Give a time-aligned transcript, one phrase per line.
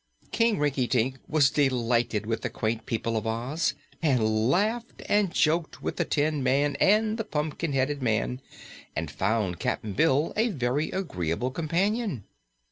[0.31, 5.97] King Rinkitink was delighted with the quaint people of Oz and laughed and joked with
[5.97, 8.41] the tin man and the pumpkin headed man
[8.95, 12.23] and found Cap'n Bill a very agreeable companion.